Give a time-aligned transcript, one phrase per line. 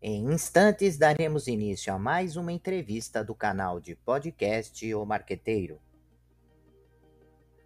[0.00, 5.80] Em instantes, daremos início a mais uma entrevista do canal de podcast O Marqueteiro.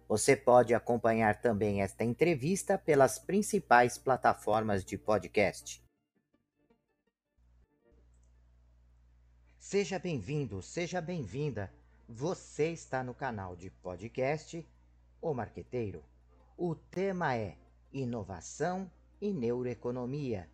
[0.07, 5.83] Você pode acompanhar também esta entrevista pelas principais plataformas de podcast.
[9.59, 11.71] Seja bem-vindo, seja bem-vinda.
[12.09, 14.67] Você está no canal de podcast
[15.21, 16.03] O Marqueteiro.
[16.57, 17.55] O tema é
[17.91, 18.89] Inovação
[19.21, 20.49] e Neuroeconomia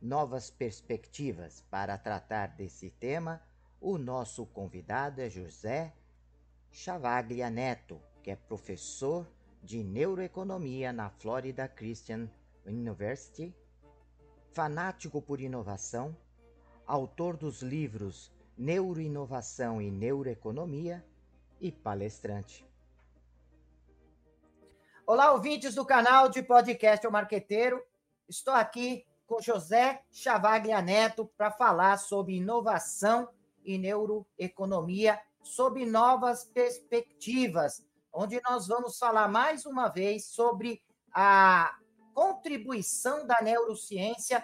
[0.00, 1.64] novas perspectivas.
[1.70, 3.42] Para tratar desse tema,
[3.80, 5.92] o nosso convidado é José
[6.70, 9.26] Chavaglia Neto, que é professor
[9.62, 12.28] de neuroeconomia na Florida Christian
[12.64, 13.54] University,
[14.52, 16.16] fanático por inovação,
[16.86, 21.04] autor dos livros Neuroinovação e Neuroeconomia
[21.60, 22.66] e palestrante.
[25.06, 27.82] Olá, ouvintes do canal de podcast O Marqueteiro.
[28.28, 33.28] Estou aqui com José Chavaglia Neto para falar sobre inovação
[33.62, 41.76] e neuroeconomia, sob novas perspectivas, onde nós vamos falar mais uma vez sobre a
[42.14, 44.42] contribuição da neurociência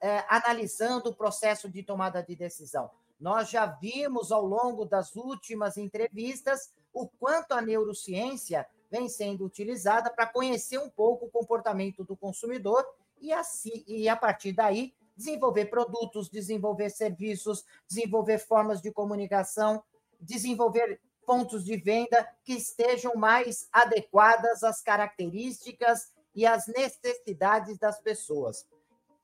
[0.00, 2.90] eh, analisando o processo de tomada de decisão.
[3.18, 10.10] Nós já vimos ao longo das últimas entrevistas o quanto a neurociência vem sendo utilizada
[10.10, 12.86] para conhecer um pouco o comportamento do consumidor
[13.20, 19.82] e, assim, e a partir daí desenvolver produtos, desenvolver serviços, desenvolver formas de comunicação,
[20.20, 28.66] desenvolver pontos de venda que estejam mais adequadas às características e às necessidades das pessoas.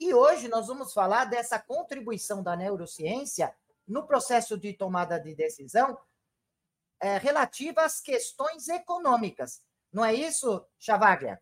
[0.01, 3.55] E hoje nós vamos falar dessa contribuição da neurociência
[3.87, 5.97] no processo de tomada de decisão
[6.99, 9.63] é, relativa às questões econômicas.
[9.93, 11.41] Não é isso, Chavaglia?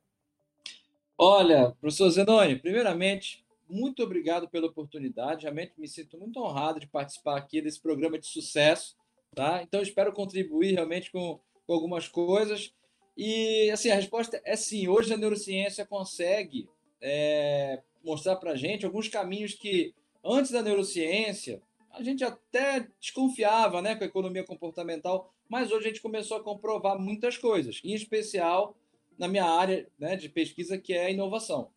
[1.22, 5.42] Olha, professor Zenoni, primeiramente, muito obrigado pela oportunidade.
[5.42, 8.96] Realmente me sinto muito honrado de participar aqui desse programa de sucesso.
[9.34, 9.62] Tá?
[9.62, 12.72] Então, espero contribuir realmente com, com algumas coisas.
[13.14, 14.88] E, assim, a resposta é sim.
[14.88, 16.66] Hoje a neurociência consegue
[17.02, 19.92] é, mostrar para a gente alguns caminhos que,
[20.24, 25.88] antes da neurociência, a gente até desconfiava né, com a economia comportamental, mas hoje a
[25.90, 28.74] gente começou a comprovar muitas coisas, em especial
[29.20, 31.70] na minha área né, de pesquisa, que é a inovação.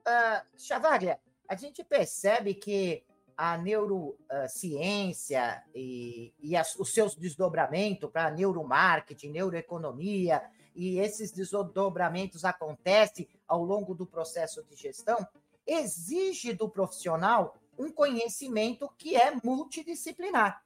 [0.00, 3.04] Uh, Chavaglia, a gente percebe que
[3.36, 10.42] a neurociência e, e as, os seus desdobramentos para neuromarketing, neuroeconomia,
[10.74, 15.24] e esses desdobramentos acontecem ao longo do processo de gestão,
[15.64, 20.64] exige do profissional um conhecimento que é multidisciplinar.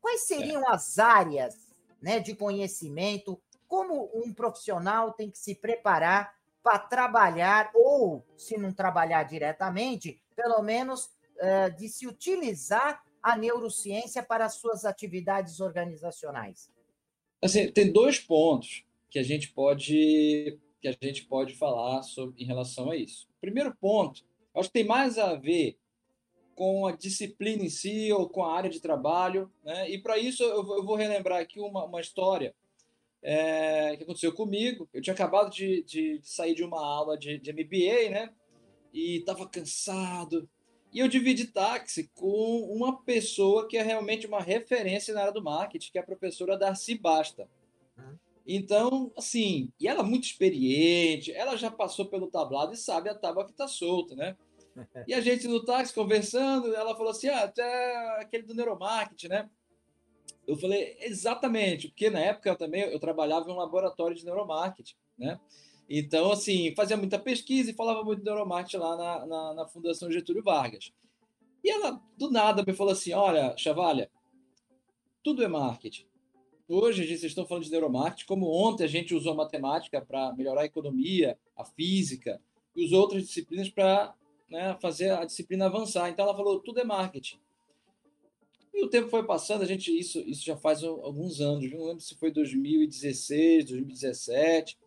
[0.00, 0.74] Quais seriam é.
[0.74, 1.58] as áreas
[2.00, 3.38] né, de conhecimento
[3.72, 10.60] como um profissional tem que se preparar para trabalhar, ou se não trabalhar diretamente, pelo
[10.60, 16.70] menos uh, de se utilizar a neurociência para as suas atividades organizacionais?
[17.40, 22.44] Assim, tem dois pontos que a gente pode que a gente pode falar sobre, em
[22.44, 23.26] relação a isso.
[23.40, 24.22] Primeiro ponto,
[24.54, 25.78] acho que tem mais a ver
[26.54, 29.88] com a disciplina em si ou com a área de trabalho, né?
[29.88, 32.54] E para isso eu vou relembrar aqui uma, uma história
[33.22, 34.88] é, que aconteceu comigo.
[34.92, 38.30] Eu tinha acabado de, de, de sair de uma aula de, de MBA, né?
[38.92, 40.48] E estava cansado.
[40.92, 45.42] E eu dividi táxi com uma pessoa que é realmente uma referência na área do
[45.42, 47.48] marketing, que é a professora Darcy Basta.
[47.96, 48.18] Uhum.
[48.46, 53.14] Então, assim, e ela é muito experiente, ela já passou pelo tablado e sabe a
[53.14, 54.36] tábua que está solta, né?
[55.06, 59.50] E a gente no táxi conversando, ela falou assim: ah, até aquele do neuromarketing, né?
[60.46, 64.94] Eu falei, exatamente, porque na época eu também eu trabalhava em um laboratório de neuromarketing,
[65.16, 65.38] né?
[65.88, 70.10] Então, assim, fazia muita pesquisa e falava muito de neuromarketing lá na, na, na Fundação
[70.10, 70.92] Getúlio Vargas.
[71.62, 74.10] E ela, do nada, me falou assim: olha, Chavalha,
[75.22, 76.06] tudo é marketing.
[76.68, 80.66] Hoje vocês estão falando de neuromarketing, como ontem a gente usou matemática para melhorar a
[80.66, 82.40] economia, a física,
[82.74, 84.14] e usou outras disciplinas para
[84.48, 86.08] né, fazer a disciplina avançar.
[86.08, 87.38] Então ela falou: tudo é marketing.
[88.72, 92.00] E o tempo foi passando, a gente isso, isso já faz alguns anos, não lembro
[92.00, 94.78] se foi 2016, 2017.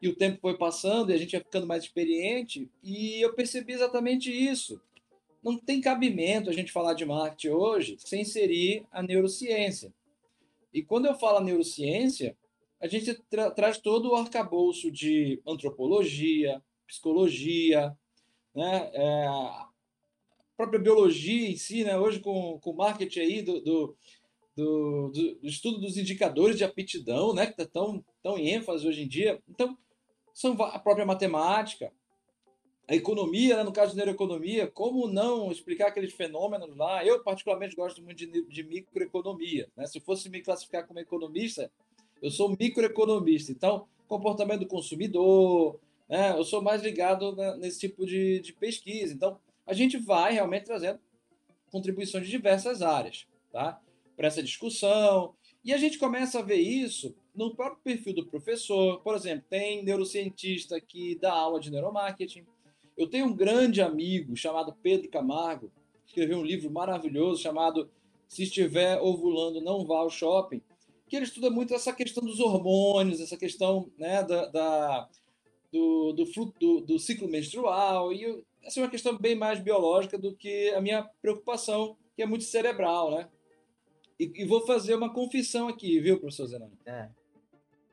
[0.00, 3.72] E o tempo foi passando e a gente ia ficando mais experiente e eu percebi
[3.72, 4.80] exatamente isso.
[5.42, 9.92] Não tem cabimento a gente falar de marketing hoje sem inserir a neurociência.
[10.72, 12.36] E quando eu falo neurociência,
[12.80, 17.96] a gente tra traz todo o arcabouço de antropologia, psicologia,
[18.54, 18.90] né?
[18.92, 19.26] É,
[20.56, 21.98] própria biologia em si, né?
[21.98, 23.96] hoje com, com o marketing aí do, do,
[24.56, 27.46] do, do, estudo dos indicadores de aptidão, né?
[27.46, 29.40] que está tão, tão em ênfase hoje em dia.
[29.48, 29.76] Então,
[30.32, 31.92] são a própria matemática.
[32.88, 37.04] a economia, né, no caso de neuroeconomia, como não explicar aqueles fenômenos lá?
[37.04, 39.68] Eu, particularmente, gosto muito de, de microeconomia.
[39.76, 39.86] Né?
[39.86, 41.70] Se fosse me classificar como economista,
[42.20, 43.52] eu sou microeconomista.
[43.52, 45.78] Então, comportamento do consumidor,
[46.08, 46.36] né?
[46.36, 49.14] eu sou mais ligado nesse tipo de, de pesquisa.
[49.14, 50.98] Então, a gente vai realmente trazendo
[51.70, 53.80] contribuições de diversas áreas tá?
[54.16, 55.34] para essa discussão.
[55.64, 59.00] E a gente começa a ver isso no próprio perfil do professor.
[59.00, 62.44] Por exemplo, tem neurocientista que dá aula de neuromarketing
[62.96, 65.70] eu tenho um grande amigo chamado Pedro Camargo,
[66.04, 67.90] que escreveu um livro maravilhoso chamado
[68.28, 70.62] Se Estiver Ovulando, Não Vá ao Shopping,
[71.08, 75.08] que ele estuda muito essa questão dos hormônios, essa questão né, da, da
[75.72, 76.24] do, do,
[76.58, 80.80] do, do, ciclo menstrual, e essa é uma questão bem mais biológica do que a
[80.80, 83.28] minha preocupação, que é muito cerebral, né?
[84.18, 86.78] E, e vou fazer uma confissão aqui, viu, professor Zenoni?
[86.86, 87.08] É.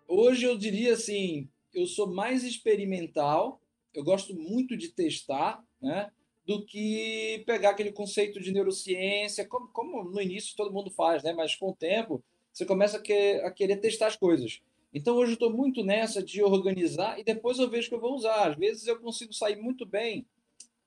[0.08, 3.62] Hoje eu diria assim, eu sou mais experimental
[3.94, 6.12] eu gosto muito de testar, né?
[6.46, 11.34] Do que pegar aquele conceito de neurociência, como, como no início todo mundo faz, né?
[11.34, 13.14] Mas com o tempo você começa a, que,
[13.44, 14.62] a querer testar as coisas.
[14.94, 18.16] Então hoje eu estou muito nessa de organizar e depois eu vejo que eu vou
[18.16, 18.50] usar.
[18.50, 20.26] Às vezes eu consigo sair muito bem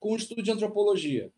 [0.04, 1.32] com o estudo de antropologia.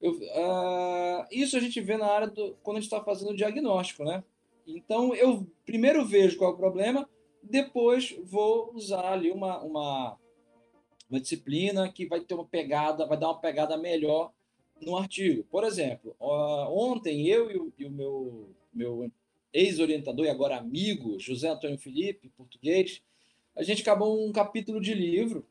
[0.00, 3.36] Eu, uh, isso a gente vê na área do quando a gente está fazendo o
[3.36, 4.24] diagnóstico, né?
[4.66, 7.08] Então eu primeiro vejo qual é o problema,
[7.40, 10.18] depois vou usar ali uma, uma
[11.08, 14.32] uma disciplina que vai ter uma pegada, vai dar uma pegada melhor
[14.80, 15.44] no artigo.
[15.44, 19.12] Por exemplo, ontem eu e o, e o meu, meu
[19.52, 23.00] ex-orientador e agora amigo, José Antônio Felipe, português,
[23.54, 25.46] a gente acabou um capítulo de livro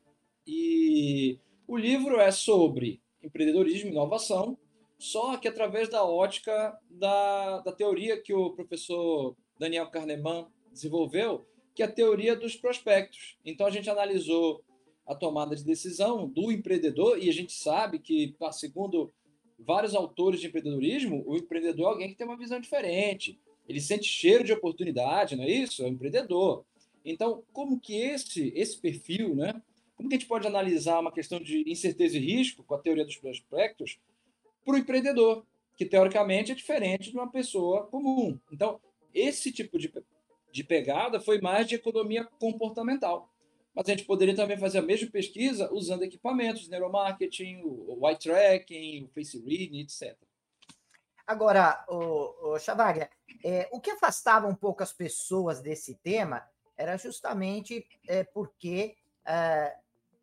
[0.46, 1.38] e
[1.72, 4.58] o livro é sobre empreendedorismo e inovação,
[4.98, 11.82] só que através da ótica da, da teoria que o professor Daniel Kahneman desenvolveu, que
[11.82, 13.38] é a teoria dos prospectos.
[13.42, 14.62] Então a gente analisou
[15.06, 19.10] a tomada de decisão do empreendedor, e a gente sabe que, segundo
[19.58, 23.40] vários autores de empreendedorismo, o empreendedor é alguém que tem uma visão diferente.
[23.66, 25.82] Ele sente cheiro de oportunidade, não é isso?
[25.82, 26.66] É um empreendedor.
[27.02, 29.62] Então, como que esse, esse perfil, né?
[30.02, 33.04] Como que a gente pode analisar uma questão de incerteza e risco com a teoria
[33.04, 34.00] dos prospectos
[34.64, 35.46] para o empreendedor,
[35.76, 38.36] que teoricamente é diferente de uma pessoa comum.
[38.50, 38.80] Então,
[39.14, 39.92] esse tipo de,
[40.50, 43.32] de pegada foi mais de economia comportamental.
[43.72, 49.04] Mas a gente poderia também fazer a mesma pesquisa usando equipamentos, neuromarketing, o eye tracking,
[49.04, 50.18] o face reading, etc.
[51.24, 53.08] Agora, o, o Chavaglia,
[53.44, 56.44] é, o que afastava um pouco as pessoas desse tema
[56.76, 59.76] era justamente é, porque é,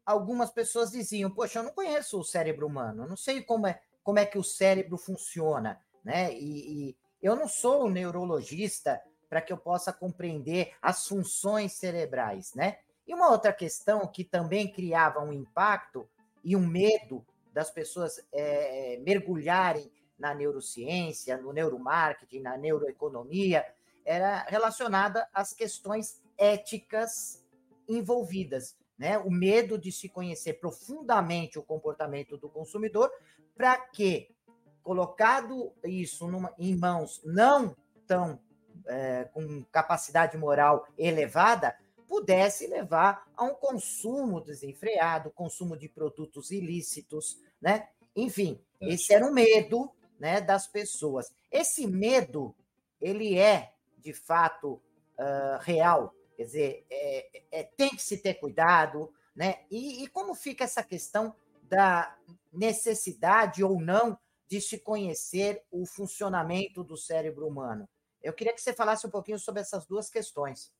[0.09, 3.79] algumas pessoas diziam: Poxa, eu não conheço o cérebro humano, eu não sei como é,
[4.03, 6.33] como é que o cérebro funciona, né?
[6.33, 12.79] E, e eu não sou neurologista para que eu possa compreender as funções cerebrais, né?
[13.05, 16.09] E uma outra questão que também criava um impacto
[16.43, 17.23] e um medo
[17.53, 23.65] das pessoas é, mergulharem na neurociência, no neuromarketing, na neuroeconomia,
[24.03, 27.43] era relacionada às questões éticas
[27.87, 29.17] envolvidas, né?
[29.17, 33.09] O medo de se conhecer profundamente o comportamento do consumidor,
[33.55, 34.35] para que,
[34.83, 37.75] colocado isso numa, em mãos não
[38.05, 38.39] tão
[38.85, 41.75] é, com capacidade moral elevada,
[42.07, 47.87] pudesse levar a um consumo desenfreado, consumo de produtos ilícitos, né?
[48.15, 48.89] Enfim, é.
[48.93, 51.31] esse era o medo, né, das pessoas.
[51.49, 52.53] Esse medo,
[52.99, 59.11] ele é de fato uh, real, quer dizer, é, é, tem que se ter cuidado,
[59.35, 59.65] né?
[59.69, 62.17] E, e como fica essa questão da
[62.53, 64.17] necessidade ou não
[64.47, 67.89] de se conhecer o funcionamento do cérebro humano?
[68.23, 70.71] Eu queria que você falasse um pouquinho sobre essas duas questões.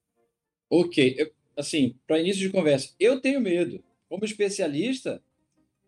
[0.70, 3.84] Ok, eu, assim, para início de conversa, eu tenho medo.
[4.08, 5.22] Como especialista,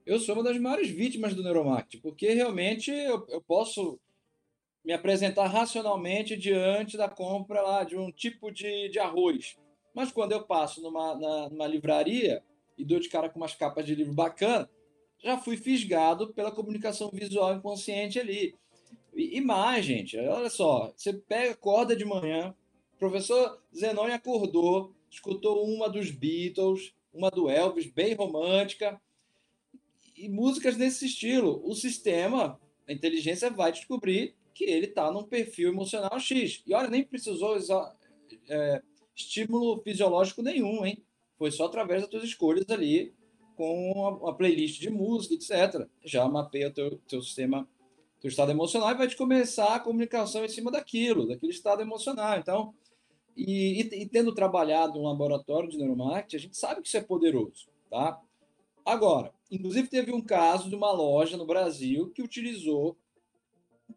[0.06, 3.98] eu sou uma das maiores vítimas do neuromarketing, porque realmente eu, eu posso
[4.84, 9.58] me apresentar racionalmente diante da compra lá de um tipo de, de arroz.
[9.94, 12.44] Mas quando eu passo numa, na, numa livraria
[12.78, 14.70] e dou de cara com umas capas de livro bacana,
[15.24, 18.56] já fui fisgado pela comunicação visual inconsciente ali.
[19.14, 22.56] E, e mais, gente, olha só, você pega, acorda de manhã,
[22.98, 29.00] professor Zenoni acordou, escutou uma dos Beatles, uma do Elvis, bem romântica,
[30.16, 31.62] e músicas nesse estilo.
[31.66, 36.62] O sistema, a inteligência vai descobrir que ele está num perfil emocional X.
[36.66, 37.58] E olha, nem precisou
[38.50, 38.82] é,
[39.16, 41.04] estímulo fisiológico nenhum, hein?
[41.38, 43.14] Foi só através das tuas escolhas ali,
[43.56, 45.88] com uma, playlist de música, etc.
[46.04, 47.68] Já mapeia o teu, teu sistema,
[48.20, 52.38] teu estado emocional e vai te começar a comunicação em cima daquilo, daquele estado emocional.
[52.38, 52.74] Então,
[53.36, 57.02] e, e, e, tendo trabalhado um laboratório de neuromarketing, a gente sabe que isso é
[57.02, 58.20] poderoso, tá?
[58.86, 62.98] Agora, Inclusive, teve um caso de uma loja no Brasil que utilizou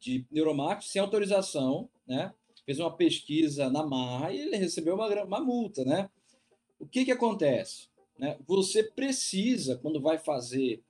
[0.00, 2.32] de neuromarketing sem autorização, né?
[2.64, 6.08] Fez uma pesquisa na marra e ele recebeu uma, uma multa, né?
[6.78, 7.88] O que, que acontece?
[8.18, 8.36] Né?
[8.46, 10.82] Você precisa, quando vai fazer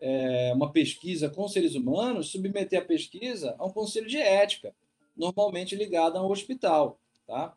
[0.00, 4.74] é, uma pesquisa com seres humanos, submeter a pesquisa a um conselho de ética,
[5.16, 6.98] normalmente ligado a um hospital.
[7.26, 7.54] Tá?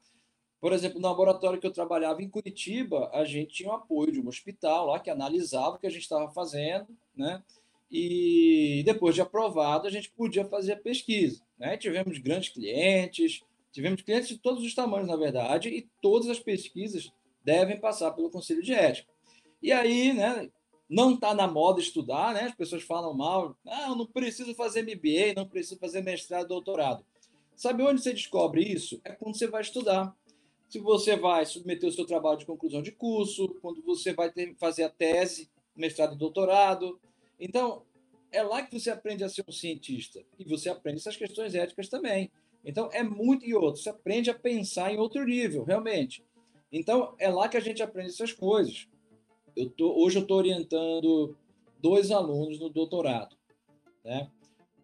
[0.60, 4.20] Por exemplo, no laboratório que eu trabalhava em Curitiba, a gente tinha o apoio de
[4.20, 7.44] um hospital lá que analisava o que a gente estava fazendo, né?
[7.90, 11.42] E depois de aprovado, a gente podia fazer a pesquisa.
[11.58, 11.78] Né?
[11.78, 13.42] Tivemos grandes clientes,
[13.72, 17.12] tivemos clientes de todos os tamanhos, na verdade, e todas as pesquisas
[17.44, 19.10] devem passar pelo Conselho de Ética.
[19.62, 20.50] E aí, né,
[20.90, 22.42] não está na moda estudar, né?
[22.42, 27.06] As pessoas falam mal, ah, eu não preciso fazer MBA, não preciso fazer mestrado, doutorado.
[27.56, 29.02] Sabe onde você descobre isso?
[29.04, 30.16] É quando você vai estudar.
[30.70, 34.54] Se você vai submeter o seu trabalho de conclusão de curso, quando você vai ter,
[34.56, 37.00] fazer a tese, mestrado e doutorado.
[37.40, 37.84] Então,
[38.32, 40.24] é lá que você aprende a ser um cientista.
[40.38, 42.32] E você aprende essas questões éticas também.
[42.64, 43.82] Então, é muito e outro.
[43.82, 46.24] Você aprende a pensar em outro nível, realmente.
[46.72, 48.88] Então, é lá que a gente aprende essas coisas.
[49.56, 51.36] Eu tô, hoje eu estou orientando
[51.80, 53.36] dois alunos no doutorado.
[54.04, 54.30] Né?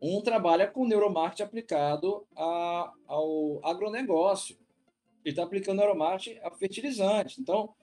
[0.02, 4.58] Um trabalha com neuromarketing aplicado a, ao agronegócio.
[5.24, 7.40] Ele está aplicando neuromarketing a fertilizantes.
[7.40, 7.74] Então,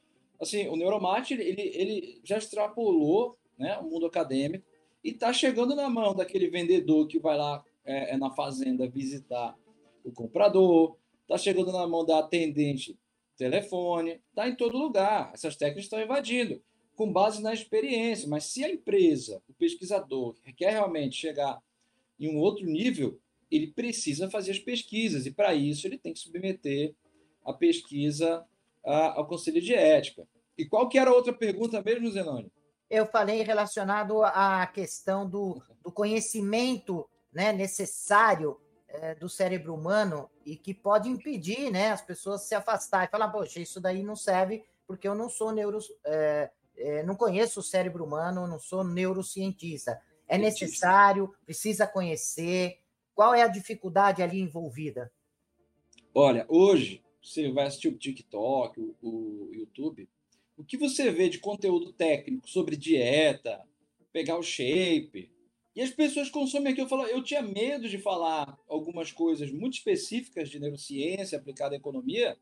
[0.40, 4.64] assim, o neuromarketing ele, ele já extrapolou né, o mundo acadêmico
[5.04, 9.56] e está chegando na mão daquele vendedor que vai lá é, é na fazenda visitar
[10.02, 12.98] o comprador, está chegando na mão da atendente
[13.36, 15.30] telefone, está em todo lugar.
[15.34, 16.62] Essas técnicas estão invadindo,
[16.96, 18.28] com base na experiência.
[18.28, 21.62] Mas se a empresa, o pesquisador, quer realmente chegar
[22.18, 23.18] em um outro nível,
[23.50, 26.94] ele precisa fazer as pesquisas, e para isso ele tem que submeter
[27.44, 28.44] a pesquisa
[28.82, 30.26] ao Conselho de Ética.
[30.56, 32.50] E qual que era a outra pergunta mesmo, Zenoni?
[32.90, 40.56] Eu falei relacionado à questão do, do conhecimento né, necessário é, do cérebro humano e
[40.56, 44.64] que pode impedir né, as pessoas se afastar e falar, poxa, isso daí não serve
[44.90, 50.02] porque eu não sou neuro, é, é, não conheço o cérebro humano, não sou neurocientista.
[50.26, 52.80] É necessário, precisa conhecer.
[53.14, 55.12] Qual é a dificuldade ali envolvida?
[56.12, 60.08] Olha, hoje você vai assistir o TikTok, o, o YouTube,
[60.60, 63.66] o que você vê de conteúdo técnico sobre dieta,
[64.12, 65.32] pegar o shape,
[65.74, 66.84] e as pessoas consomem aquilo.
[66.84, 71.78] Eu, falo, eu tinha medo de falar algumas coisas muito específicas de neurociência aplicada à
[71.78, 72.36] economia,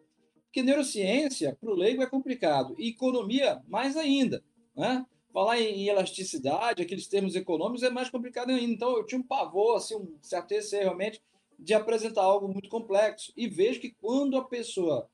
[0.44, 2.74] porque neurociência, para o leigo, é complicado.
[2.76, 4.42] E economia, mais ainda.
[4.74, 5.06] Né?
[5.32, 8.72] Falar em elasticidade, aqueles termos econômicos, é mais complicado ainda.
[8.72, 11.22] Então, eu tinha um pavor, assim, um certo receio, realmente,
[11.56, 13.32] de apresentar algo muito complexo.
[13.36, 15.08] E vejo que quando a pessoa,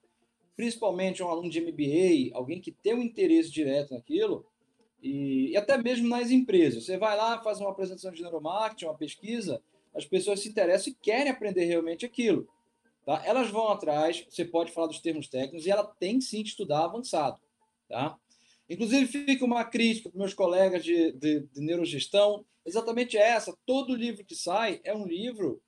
[0.57, 4.47] principalmente um aluno de MBA, alguém que tem um interesse direto naquilo,
[5.03, 6.85] e, e, até mesmo nas empresas.
[6.85, 9.63] Você vai lá, faz uma apresentação de neuromarketing, uma pesquisa,
[9.95, 12.49] as pessoas se interessam e querem aprender realmente aquilo.
[13.05, 13.23] Tá?
[13.25, 16.85] Elas vão atrás, você pode falar dos termos técnicos, e ela tem sim que estudar
[16.85, 17.39] avançado.
[17.89, 18.17] Tá?
[18.69, 23.57] Inclusive, fica uma crítica para meus colegas de, de, de neurogestão, exatamente essa.
[23.67, 25.61] Todo livro que sai é um livro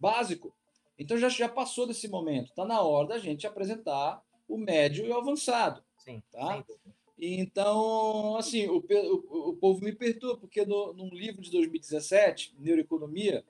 [0.00, 0.54] básico.
[0.98, 2.48] Então já, já passou desse momento.
[2.48, 5.82] Está na hora da gente apresentar o médio e o avançado.
[5.98, 6.64] Sim, tá?
[6.66, 6.74] Sim.
[7.20, 13.44] Então, assim, o, o, o povo me perturba, porque no, num livro de 2017, Neuroeconomia,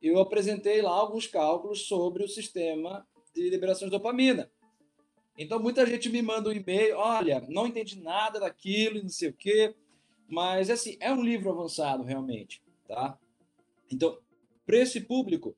[0.00, 4.50] eu apresentei lá alguns cálculos sobre o sistema de liberação de dopamina.
[5.36, 9.32] Então, muita gente me manda um e-mail, olha, não entendi nada daquilo, não sei o
[9.32, 9.74] quê,
[10.28, 13.18] mas, assim, é um livro avançado, realmente, tá?
[13.90, 14.18] Então,
[14.64, 15.56] para esse público,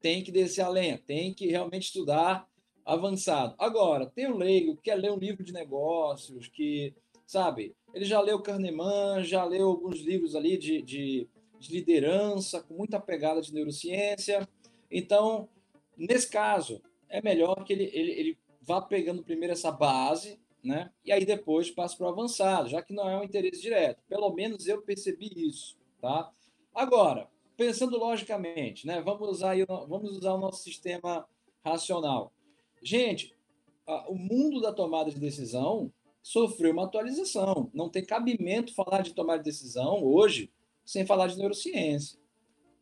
[0.00, 2.46] tem que descer a lenha, tem que realmente estudar
[2.84, 3.54] avançado.
[3.58, 6.94] Agora, tem o leigo que quer ler um livro de negócios, que,
[7.26, 12.74] sabe, ele já leu Kahneman, já leu alguns livros ali de, de, de liderança, com
[12.74, 14.48] muita pegada de neurociência.
[14.90, 15.48] Então,
[15.96, 20.90] nesse caso, é melhor que ele, ele, ele vá pegando primeiro essa base, né?
[21.04, 24.02] E aí depois passe para o avançado, já que não é um interesse direto.
[24.08, 26.30] Pelo menos eu percebi isso, tá?
[26.74, 29.00] Agora, pensando logicamente, né?
[29.00, 31.26] Vamos usar, vamos usar o nosso sistema
[31.64, 32.32] racional.
[32.82, 33.34] Gente,
[34.08, 37.70] o mundo da tomada de decisão sofreu uma atualização.
[37.72, 40.52] Não tem cabimento falar de tomada de decisão hoje
[40.84, 42.18] sem falar de neurociência.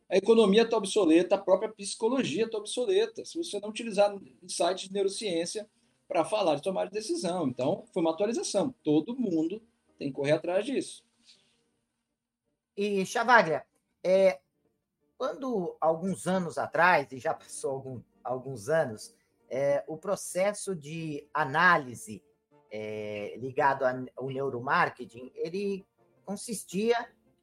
[0.09, 4.93] A economia está obsoleta, a própria psicologia está obsoleta, se você não utilizar insights de
[4.93, 5.69] neurociência
[6.07, 7.47] para falar de tomada de decisão.
[7.47, 8.75] Então, foi uma atualização.
[8.83, 9.61] Todo mundo
[9.97, 11.05] tem que correr atrás disso.
[12.75, 13.63] E, Chavaglia,
[14.03, 14.41] é,
[15.17, 19.15] quando alguns anos atrás, e já passou algum, alguns anos,
[19.51, 22.23] é, o processo de análise
[22.71, 23.83] é, ligado
[24.15, 25.85] ao neuromarketing, ele
[26.23, 26.95] consistia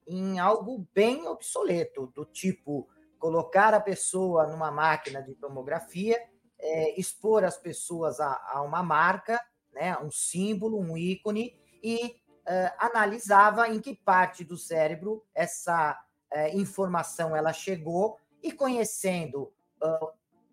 [0.07, 2.89] em algo bem obsoleto, do tipo
[3.19, 6.19] colocar a pessoa numa máquina de tomografia,
[6.59, 9.39] é, expor as pessoas a, a, uma marca,
[9.75, 16.01] né, um símbolo, um ícone, e é, analisava em que parte do cérebro essa
[16.31, 19.53] é, informação ela chegou, e conhecendo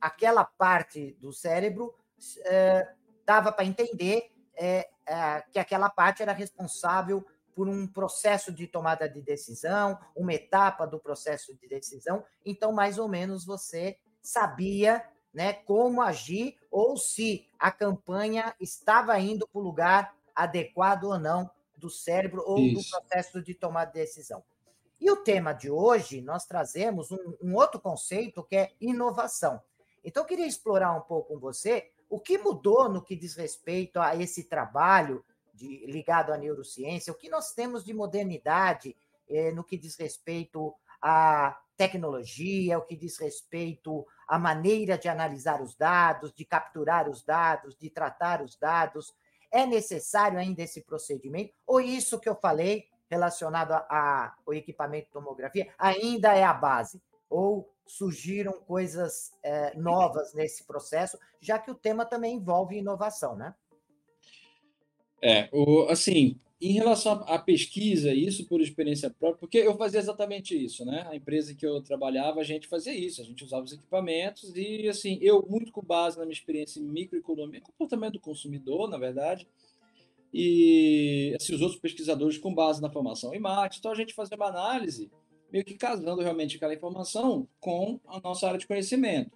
[0.06, 2.96] aquela parte do cérebro, uh,
[3.26, 9.22] dava para entender uh, que aquela parte era responsável por um processo de tomada de
[9.22, 12.24] decisão, uma etapa do processo de decisão.
[12.46, 19.48] Então, mais ou menos, você sabia né, como agir ou se a campanha estava indo
[19.48, 22.76] para o lugar adequado ou não do cérebro ou Isso.
[22.76, 24.44] do processo de tomada de decisão.
[25.00, 29.62] E o tema de hoje, nós trazemos um, um outro conceito que é inovação.
[30.06, 34.00] Então, eu queria explorar um pouco com você o que mudou no que diz respeito
[34.00, 38.96] a esse trabalho de, ligado à neurociência, o que nós temos de modernidade
[39.28, 45.62] eh, no que diz respeito à tecnologia, o que diz respeito à maneira de analisar
[45.62, 49.14] os dados, de capturar os dados, de tratar os dados.
[49.52, 51.54] É necessário ainda esse procedimento?
[51.66, 53.74] Ou isso que eu falei relacionado
[54.46, 57.02] ao equipamento de tomografia ainda é a base?
[57.30, 63.54] Ou surgiram coisas é, novas nesse processo, já que o tema também envolve inovação, né?
[65.22, 70.56] É, o, assim, em relação à pesquisa, isso por experiência própria, porque eu fazia exatamente
[70.56, 71.06] isso, né?
[71.10, 74.88] A empresa que eu trabalhava, a gente fazia isso, a gente usava os equipamentos e,
[74.88, 79.48] assim, eu, muito com base na minha experiência em microeconomia, comportamento do consumidor, na verdade,
[80.34, 83.80] e assim, os outros pesquisadores com base na formação em marketing.
[83.80, 85.10] Então a gente fazia uma análise
[85.52, 89.32] meio que casando realmente aquela informação com a nossa área de conhecimento.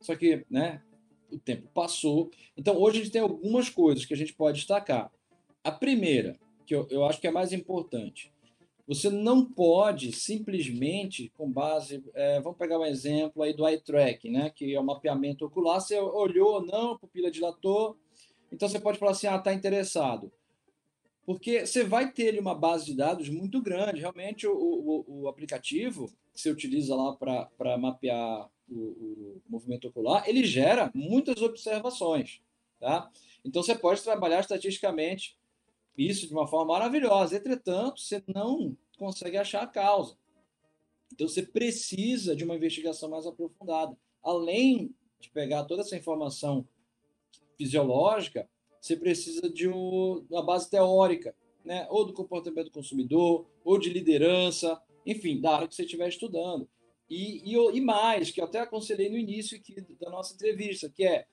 [0.00, 0.82] Só que, né,
[1.30, 2.30] o tempo passou.
[2.56, 5.10] Então hoje a gente tem algumas coisas que a gente pode destacar.
[5.62, 8.32] A primeira, que eu, eu acho que é mais importante,
[8.86, 14.28] você não pode simplesmente, com base, é, vamos pegar um exemplo aí do eye track,
[14.28, 17.96] né, que é o mapeamento ocular, você olhou ou não, pupila dilatou,
[18.50, 20.32] então você pode falar assim, ah, está interessado.
[21.30, 24.00] Porque você vai ter uma base de dados muito grande.
[24.00, 30.28] Realmente, o, o, o aplicativo que você utiliza lá para mapear o, o, movimento ocular,
[30.28, 32.40] ele gera muitas observações.
[32.80, 33.08] Tá?
[33.44, 35.38] Então, você pode trabalhar estatisticamente
[35.96, 37.36] isso de uma forma maravilhosa.
[37.36, 40.16] Entretanto, você não consegue achar a causa.
[41.12, 43.96] Então, você precisa de uma investigação mais aprofundada.
[44.20, 46.66] Além de pegar toda essa informação
[47.56, 51.86] fisiológica, você precisa de um, uma base teórica, né?
[51.90, 56.68] ou do comportamento do consumidor, ou de liderança, enfim, da área que você estiver estudando.
[57.08, 61.04] E, e, e mais, que eu até aconselhei no início aqui da nossa entrevista, que
[61.04, 61.26] é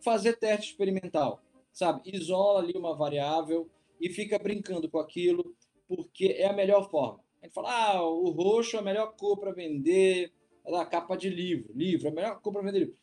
[0.00, 2.02] fazer teste experimental, sabe?
[2.04, 3.68] Isola ali uma variável
[4.00, 5.54] e fica brincando com aquilo,
[5.88, 7.20] porque é a melhor forma.
[7.42, 10.32] A gente fala, ah, o roxo é a melhor cor para vender,
[10.64, 12.96] é a capa de livro, livro é a melhor cor para vender livro.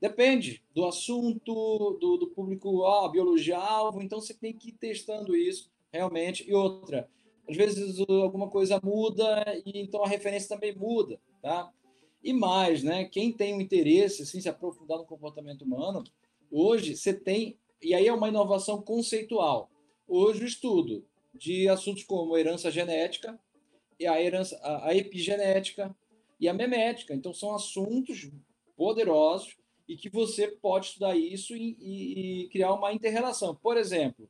[0.00, 5.70] Depende do assunto, do, do público, ah, biologia-alvo, então você tem que ir testando isso
[5.92, 6.48] realmente.
[6.48, 7.08] E outra,
[7.48, 11.72] às vezes alguma coisa muda e então a referência também muda, tá?
[12.22, 13.04] E mais, né?
[13.04, 16.04] Quem tem um interesse, assim, se aprofundar no comportamento humano,
[16.50, 19.70] hoje você tem, e aí é uma inovação conceitual.
[20.06, 21.04] Hoje o estudo
[21.34, 23.38] de assuntos como herança genética,
[23.98, 25.94] e a, herança, a, epigenética
[26.38, 27.14] e a memética.
[27.14, 28.30] Então, são assuntos
[28.76, 29.56] poderosos
[29.88, 33.54] e que você pode estudar isso e, e, e criar uma interrelação.
[33.54, 34.28] Por exemplo,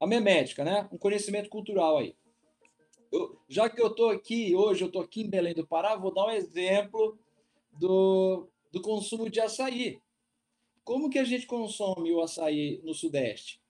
[0.00, 0.88] a memética, né?
[0.92, 2.16] um conhecimento cultural aí.
[3.10, 6.12] Eu, já que eu estou aqui, hoje eu estou aqui em Belém do Pará, vou
[6.12, 7.18] dar um exemplo
[7.72, 10.00] do, do consumo de açaí.
[10.84, 13.60] Como que a gente consome o açaí no Sudeste?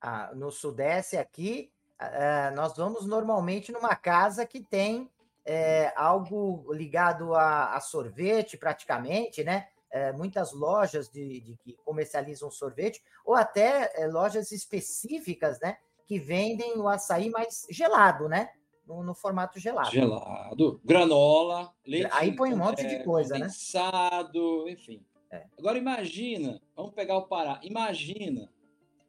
[0.00, 5.10] Ah, no Sudeste aqui, uh, nós vamos normalmente numa casa que tem
[5.48, 9.68] é, algo ligado a, a, sorvete, praticamente, né?
[9.90, 15.78] É, muitas lojas de, de, que comercializam sorvete, ou até é, lojas específicas, né?
[16.06, 18.50] Que vendem o açaí mais gelado, né?
[18.86, 19.90] No, no, formato gelado.
[19.90, 22.10] Gelado, granola, leite.
[22.12, 24.72] Aí põe um monte de é, coisa, condensado, né?
[24.72, 25.02] enfim.
[25.30, 25.46] É.
[25.58, 28.50] Agora imagina, vamos pegar o Pará, imagina.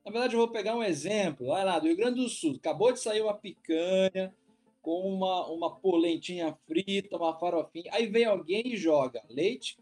[0.05, 2.55] Na verdade, eu vou pegar um exemplo, lá, lá do Rio Grande do Sul.
[2.55, 4.33] Acabou de sair uma picanha,
[4.81, 7.91] com uma, uma polentinha frita, uma farofinha.
[7.93, 9.77] Aí vem alguém e joga leite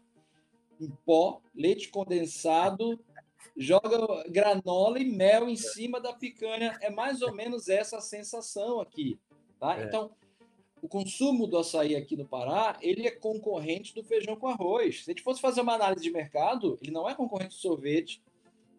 [0.80, 2.98] em pó, leite condensado,
[3.56, 6.76] joga granola e mel em cima da picanha.
[6.80, 9.18] É mais ou menos essa sensação aqui.
[9.58, 9.80] Tá?
[9.80, 9.84] É.
[9.84, 10.12] Então,
[10.80, 15.04] o consumo do açaí aqui no Pará, ele é concorrente do feijão com arroz.
[15.04, 18.22] Se a gente fosse fazer uma análise de mercado, ele não é concorrente do sorvete,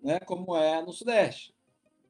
[0.02, 1.54] né, como é no Sudeste.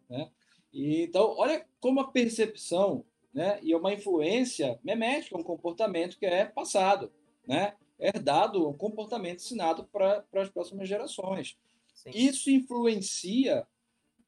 [0.07, 0.29] Né?
[0.71, 3.59] E, então, olha como a percepção né?
[3.61, 7.11] E é uma influência memética, um comportamento que é passado,
[7.47, 7.75] né?
[7.99, 11.57] Herdado, um comportamento ensinado para as próximas gerações.
[11.93, 12.11] Sim.
[12.13, 13.67] Isso influencia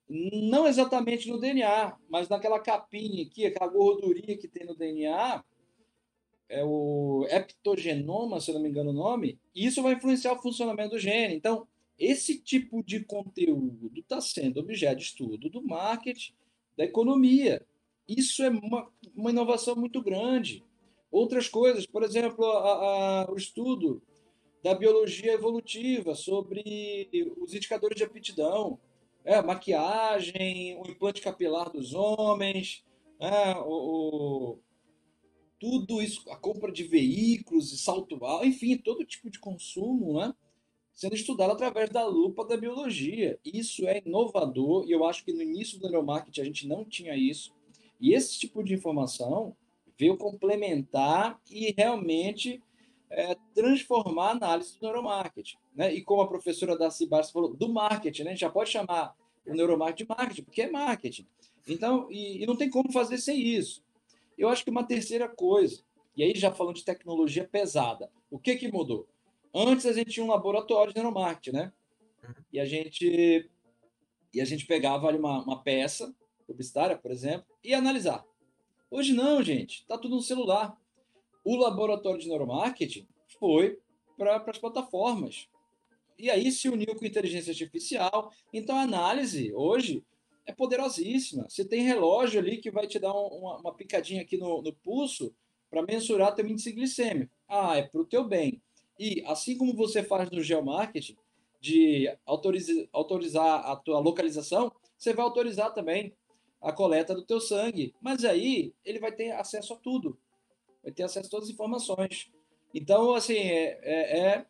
[0.10, 5.42] não exatamente no DNA, mas naquela capinha aqui, aquela gordurinha que tem no DNA,
[6.50, 10.92] é o heptogenoma, se não me engano o nome, e isso vai influenciar o funcionamento
[10.92, 11.34] do gene.
[11.34, 11.66] Então,
[11.98, 16.34] esse tipo de conteúdo está sendo objeto de estudo do marketing,
[16.76, 17.66] da economia.
[18.18, 20.64] Isso é uma, uma inovação muito grande.
[21.12, 24.02] Outras coisas, por exemplo, a, a, o estudo
[24.64, 28.80] da biologia evolutiva sobre os indicadores de aptidão,
[29.24, 32.84] é, maquiagem, o implante capilar dos homens,
[33.20, 34.60] é, o, o,
[35.60, 40.34] tudo isso, a compra de veículos e salto alto, enfim, todo tipo de consumo, né?
[40.94, 43.40] Sendo estudado através da lupa da biologia.
[43.46, 47.16] Isso é inovador e eu acho que no início do neuromarketing a gente não tinha
[47.16, 47.54] isso.
[48.02, 49.56] E esse tipo de informação
[49.98, 52.62] veio complementar e realmente
[53.12, 55.58] é, transformar a análise do neuromarketing.
[55.76, 55.94] Né?
[55.94, 58.30] E como a professora Darcy Barça falou, do marketing, né?
[58.30, 61.28] a gente já pode chamar o neuromarketing de marketing, porque é marketing.
[61.68, 63.84] Então, e, e não tem como fazer sem isso.
[64.36, 65.84] Eu acho que uma terceira coisa,
[66.18, 69.08] e aí já falando de tecnologia pesada, o que, que mudou?
[69.54, 71.72] Antes a gente tinha um laboratório de neuromarketing, né?
[72.52, 73.50] E a gente,
[74.34, 76.16] e a gente pegava ali uma, uma peça
[76.52, 78.26] publicitária, por exemplo, e analisar.
[78.90, 80.78] Hoje não, gente, está tudo no celular
[81.44, 83.08] o laboratório de neuromarketing
[83.40, 83.80] foi
[84.18, 85.48] para as plataformas.
[86.18, 88.32] E aí se uniu com inteligência artificial.
[88.54, 90.04] Então a análise hoje
[90.46, 91.50] é poderosíssima.
[91.50, 95.34] Você tem relógio ali que vai te dar uma, uma picadinha aqui no, no pulso
[95.70, 97.34] para mensurar teu índice glicêmico.
[97.48, 98.62] Ah, é para o teu bem.
[99.00, 101.18] E assim como você faz no geomarketing,
[101.60, 106.14] de autorizar, autorizar a tua localização, você vai autorizar também
[106.62, 107.94] a coleta do teu sangue.
[108.02, 110.18] Mas aí ele vai ter acesso a tudo
[110.84, 112.32] vai ter acesso a todas as informações.
[112.74, 114.46] Então, assim, é, é, é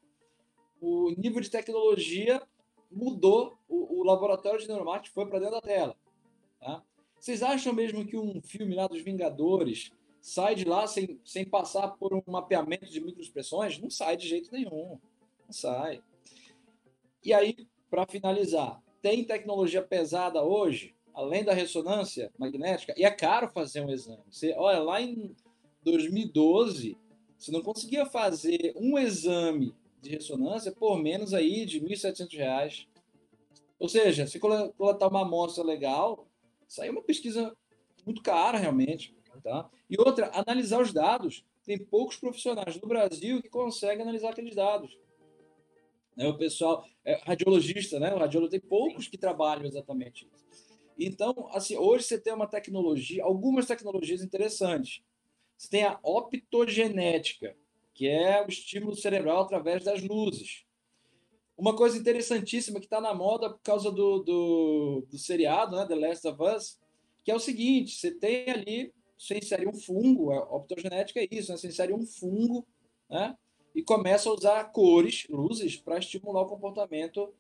[0.80, 2.42] o nível de tecnologia
[2.92, 5.96] mudou, o, o laboratório de neuromarketing foi para dentro da tela.
[6.60, 6.84] Tá?
[7.20, 11.90] Vocês acham mesmo que um filme lá dos Vingadores sai de lá sem, sem passar
[11.90, 13.80] por um mapeamento de microexpressões?
[13.80, 15.00] Não sai de jeito nenhum.
[15.46, 16.02] Não sai.
[17.24, 23.50] E aí, para finalizar, tem tecnologia pesada hoje, além da ressonância magnética, e é caro
[23.50, 24.24] fazer um exame.
[24.30, 25.36] Você, olha, lá em
[25.84, 26.98] 2012,
[27.38, 32.88] você não conseguia fazer um exame de ressonância por menos aí de R$ 1.700.
[33.80, 36.28] Ou seja, se coletar uma amostra legal,
[36.68, 37.56] saiu uma pesquisa
[38.06, 39.16] muito cara realmente.
[39.44, 39.70] Tá?
[39.90, 41.44] E outra, analisar os dados.
[41.64, 44.98] Tem poucos profissionais no Brasil que conseguem analisar aqueles dados.
[46.16, 46.28] Né?
[46.28, 48.14] O pessoal, é, radiologista, né?
[48.14, 50.71] O radiologista tem poucos que trabalham exatamente isso.
[50.98, 55.02] Então, assim, hoje você tem uma tecnologia, algumas tecnologias interessantes.
[55.58, 57.56] Você tem a optogenética,
[57.94, 60.66] que é o estímulo cerebral através das luzes.
[61.58, 65.96] Uma coisa interessantíssima que está na moda por causa do, do, do, seriado, né, The
[65.96, 66.80] Last of Us,
[67.24, 71.52] que é o seguinte: você tem ali, você insere um fungo, a optogenética é isso,
[71.52, 72.66] né, você insere um fungo
[73.08, 73.38] né,
[73.76, 77.32] e começa a usar cores, luzes, para estimular o comportamento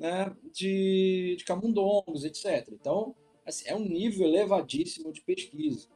[0.00, 2.66] né, de, de camundongos, etc.
[2.72, 5.88] Então, assim, é um nível elevadíssimo de pesquisa.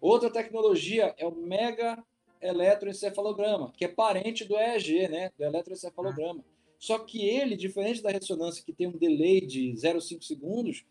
[0.00, 2.02] Outra tecnologia é o mega
[2.40, 6.42] eletroencefalograma, que é parente do EEG, né, do eletroencefalograma.
[6.78, 10.84] Só que ele, diferente da ressonância, que tem um delay de 0,5 segundos,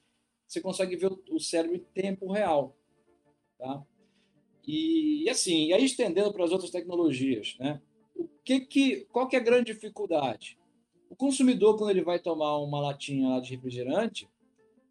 [0.47, 2.75] você consegue ver o cérebro em tempo real.
[3.57, 3.83] Tá?
[4.67, 7.81] E, e assim, e aí estendendo para as outras tecnologias, né?
[8.15, 10.57] O que que, qual que é a grande dificuldade?
[11.13, 14.27] O consumidor, quando ele vai tomar uma latinha lá de refrigerante,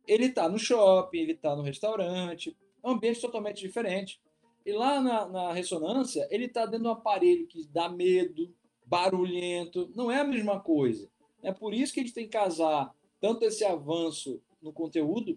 [0.06, 4.20] ele está no shopping, ele está no restaurante, é um ambiente totalmente diferente.
[4.64, 8.54] E lá na, na ressonância, ele está dentro de um aparelho que dá medo,
[8.86, 11.10] barulhento, não é a mesma coisa.
[11.42, 15.36] É por isso que a gente tem que casar tanto esse avanço no conteúdo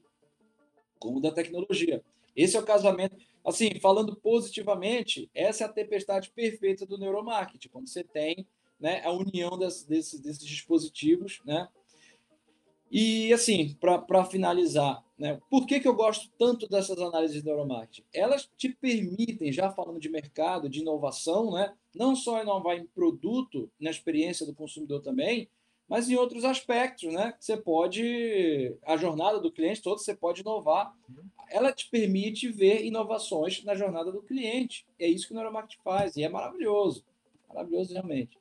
[1.00, 2.04] como da tecnologia.
[2.36, 3.18] Esse é o casamento.
[3.44, 8.48] Assim, falando positivamente, essa é a tempestade perfeita do neuromarketing, quando você tem
[8.80, 11.68] né, a união das, desses, desses dispositivos, né?
[12.92, 15.40] E assim, para finalizar, né?
[15.50, 18.04] Por que, que eu gosto tanto dessas análises de neuromarketing?
[18.14, 21.74] Elas te permitem, já falando de mercado, de inovação, né?
[21.96, 25.50] não só inovar em produto, na experiência do consumidor também,
[25.88, 27.34] mas em outros aspectos, né?
[27.40, 30.94] Você pode, a jornada do cliente toda, você pode inovar.
[31.50, 34.86] Ela te permite ver inovações na jornada do cliente.
[35.00, 37.06] É isso que o neuromarketing faz, e é maravilhoso.
[37.48, 38.38] Maravilhoso realmente.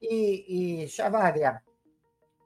[0.00, 0.86] E, e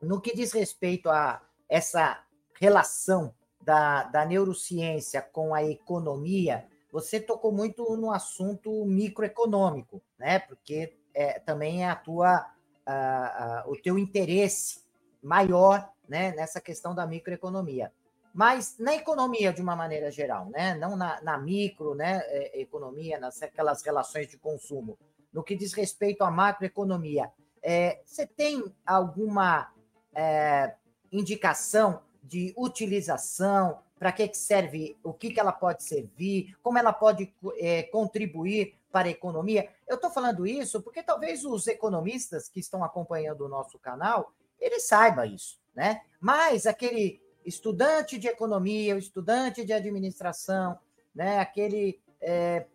[0.01, 2.25] no que diz respeito a essa
[2.61, 10.39] relação da, da neurociência com a economia, você tocou muito no assunto microeconômico, né?
[10.39, 12.47] Porque é, também é a tua,
[12.87, 14.85] a, a, o teu interesse
[15.23, 17.93] maior né, nessa questão da microeconomia.
[18.33, 20.75] Mas na economia, de uma maneira geral, né?
[20.75, 24.97] não na, na micro né, é, economia, nas aquelas relações de consumo,
[25.33, 27.31] no que diz respeito à macroeconomia,
[27.63, 29.73] é, você tem alguma
[30.15, 30.75] é,
[31.11, 36.93] indicação de utilização, para que, que serve, o que, que ela pode servir, como ela
[36.93, 39.69] pode é, contribuir para a economia.
[39.87, 44.81] Eu estou falando isso porque talvez os economistas que estão acompanhando o nosso canal, ele
[44.81, 46.03] saiba isso, né?
[46.21, 50.79] Mas aquele estudante de economia, o estudante de administração,
[51.15, 51.39] né?
[51.39, 52.67] Aquele é,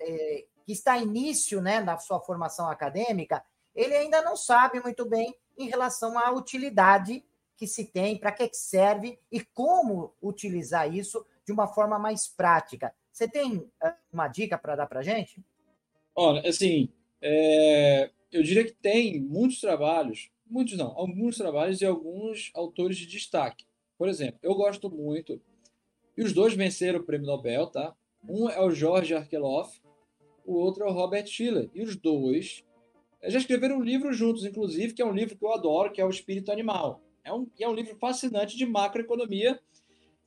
[0.00, 3.42] é, que está início, né, na sua formação acadêmica,
[3.74, 7.24] ele ainda não sabe muito bem em relação à utilidade
[7.56, 12.94] que se tem, para que serve e como utilizar isso de uma forma mais prática.
[13.12, 15.42] Você tem ah, uma dica para dar para a gente?
[16.14, 16.88] Olha, assim,
[17.20, 23.06] é, eu diria que tem muitos trabalhos, muitos não, alguns trabalhos e alguns autores de
[23.06, 23.66] destaque.
[23.96, 25.40] Por exemplo, eu gosto muito,
[26.16, 27.94] e os dois venceram o prêmio Nobel, tá?
[28.28, 29.80] Um é o George Arkeloff,
[30.44, 31.70] o outro é o Robert Schiller.
[31.74, 32.64] E os dois
[33.24, 36.04] já escreveram um livro juntos, inclusive, que é um livro que eu adoro, que é
[36.04, 37.00] O Espírito Animal.
[37.24, 39.60] É um, é um livro fascinante de macroeconomia.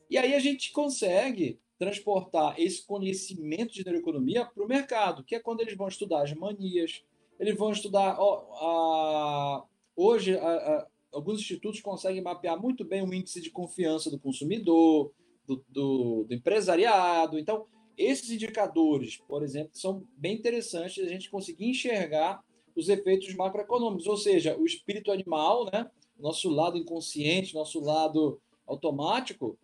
[0.10, 5.40] E aí a gente consegue transportar esse conhecimento de neuroeconomia para o mercado, que é
[5.40, 7.04] quando eles vão estudar as manias,
[7.38, 8.16] eles vão estudar.
[8.18, 14.10] Ó, a, hoje, a, a, alguns institutos conseguem mapear muito bem o índice de confiança
[14.10, 15.12] do consumidor,
[15.46, 17.38] do, do, do empresariado.
[17.38, 17.66] Então,
[17.98, 22.44] esses indicadores, por exemplo, são bem interessantes a gente conseguir enxergar
[22.76, 25.90] os efeitos macroeconômicos, ou seja, o espírito animal, né?
[26.20, 29.58] nosso lado inconsciente, nosso lado automático,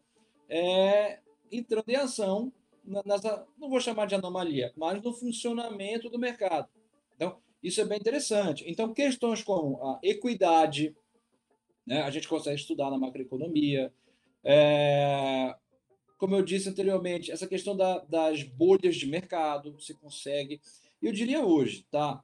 [0.50, 1.20] é,
[1.52, 2.52] entrando em ação
[3.06, 6.70] nessa, não vou chamar de anomalia, mas no funcionamento do mercado.
[7.16, 8.64] Então, isso é bem interessante.
[8.68, 10.96] Então, questões como a equidade,
[11.86, 13.94] né, a gente consegue estudar na macroeconomia,
[14.44, 15.56] é,
[16.22, 20.62] como eu disse anteriormente, essa questão da, das bolhas de mercado, você consegue.
[21.02, 22.24] Eu diria hoje, tá?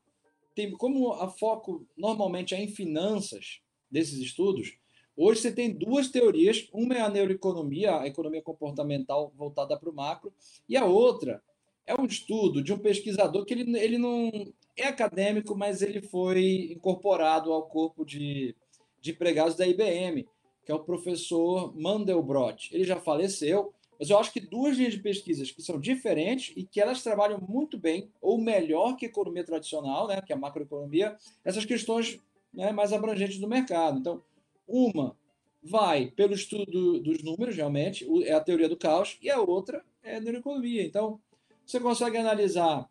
[0.54, 4.78] Tem, como a foco normalmente é em finanças, desses estudos,
[5.16, 6.70] hoje você tem duas teorias.
[6.72, 10.32] Uma é a neuroeconomia, a economia comportamental voltada para o macro,
[10.70, 11.42] e a outra
[11.88, 14.30] é um estudo de um pesquisador que ele, ele não
[14.76, 18.56] é acadêmico, mas ele foi incorporado ao corpo de,
[19.02, 20.28] de empregados da IBM,
[20.64, 22.70] que é o professor Mandelbrot.
[22.72, 26.64] Ele já faleceu, mas eu acho que duas linhas de pesquisas que são diferentes e
[26.64, 30.40] que elas trabalham muito bem, ou melhor que a economia tradicional, né, que é a
[30.40, 32.20] macroeconomia, essas questões
[32.54, 34.00] né, mais abrangentes do mercado.
[34.00, 34.24] Então,
[34.68, 35.16] uma
[35.64, 40.18] vai pelo estudo dos números, realmente, é a teoria do caos, e a outra é
[40.18, 40.84] a neuroeconomia.
[40.84, 41.20] Então,
[41.66, 42.90] você consegue analisar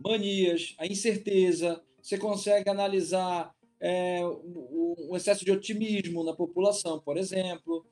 [0.00, 7.16] manias, a incerteza, você consegue analisar é, o, o, excesso de otimismo na população, por
[7.16, 7.86] exemplo.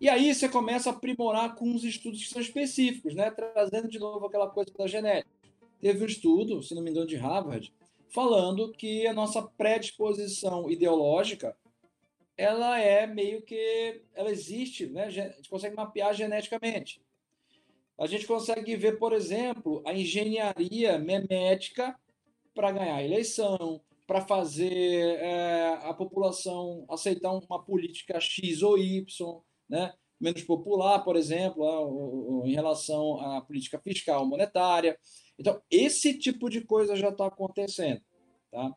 [0.00, 3.30] E aí você começa a aprimorar com os estudos que são específicos, né?
[3.30, 5.30] trazendo de novo aquela coisa da genética.
[5.78, 7.70] Teve um estudo, se não me engano, de Harvard,
[8.08, 11.54] falando que a nossa predisposição ideológica
[12.34, 15.04] ela é meio que ela existe, né?
[15.04, 17.02] A gente consegue mapear geneticamente.
[17.98, 21.94] A gente consegue ver, por exemplo, a engenharia memética
[22.54, 29.42] para ganhar a eleição, para fazer é, a população aceitar uma política X ou Y,
[29.70, 29.94] né?
[30.20, 34.98] menos popular, por exemplo, em relação à política fiscal monetária.
[35.38, 38.02] Então, esse tipo de coisa já está acontecendo.
[38.52, 38.70] Tá?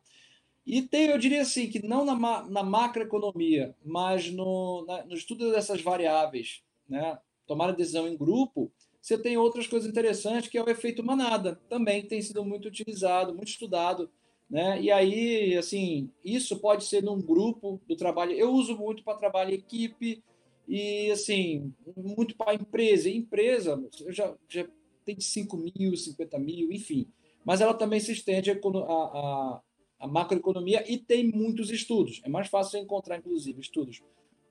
[0.66, 5.52] E tem, eu diria assim, que não na, na macroeconomia, mas no, na, no estudo
[5.52, 7.18] dessas variáveis, né?
[7.46, 11.60] tomar a decisão em grupo, você tem outras coisas interessantes, que é o efeito manada.
[11.68, 14.10] Também tem sido muito utilizado, muito estudado.
[14.48, 14.80] Né?
[14.80, 18.32] E aí, assim, isso pode ser num grupo do trabalho.
[18.32, 20.22] Eu uso muito para trabalho em equipe
[20.66, 23.08] e, assim, muito para empresa.
[23.08, 24.66] empresa, eu já, já
[25.04, 27.06] tem 5 mil, 50 mil, enfim.
[27.44, 29.60] Mas ela também se estende a, a,
[30.00, 32.20] a macroeconomia e tem muitos estudos.
[32.24, 34.02] É mais fácil encontrar, inclusive, estudos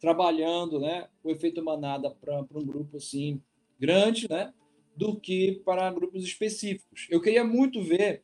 [0.03, 3.41] trabalhando né, o efeito manada para um grupo assim
[3.79, 4.53] grande né,
[4.97, 7.07] do que para grupos específicos.
[7.09, 8.21] Eu queria muito ver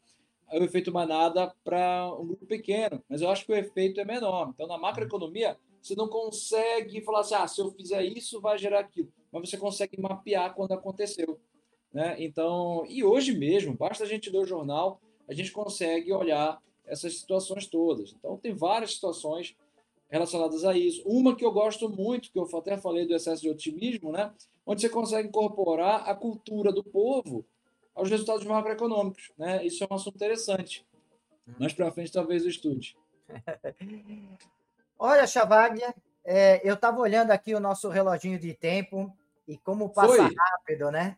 [0.51, 4.51] o efeito manada para um grupo pequeno, mas eu acho que o efeito é menor.
[4.53, 8.79] Então, na macroeconomia, você não consegue falar assim, ah, se eu fizer isso, vai gerar
[8.79, 9.11] aquilo.
[9.31, 11.39] Mas você consegue mapear quando aconteceu.
[11.93, 12.15] Né?
[12.19, 17.17] Então, e hoje mesmo, basta a gente ler o jornal, a gente consegue olhar essas
[17.17, 18.13] situações todas.
[18.13, 19.55] Então, tem várias situações
[20.09, 21.03] relacionadas a isso.
[21.05, 24.33] Uma que eu gosto muito, que eu até falei do excesso de otimismo, né?
[24.65, 27.45] onde você consegue incorporar a cultura do povo
[27.95, 29.31] aos resultados macroeconômicos.
[29.37, 29.65] Né?
[29.65, 30.85] Isso é um assunto interessante.
[31.59, 32.97] Mais para frente, talvez eu estude.
[35.01, 39.15] Olha, Chavaglia, é, eu estava olhando aqui o nosso reloginho de tempo
[39.47, 40.35] e como passa Foi.
[40.35, 41.17] rápido, né?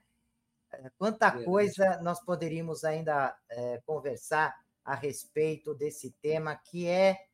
[0.72, 7.26] É, quanta é, coisa nós poderíamos ainda é, conversar a respeito desse tema que é